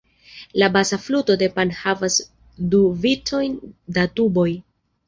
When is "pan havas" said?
1.59-2.17